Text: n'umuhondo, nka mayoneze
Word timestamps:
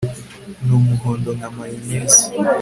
n'umuhondo, 0.65 1.29
nka 1.37 1.49
mayoneze 1.55 2.21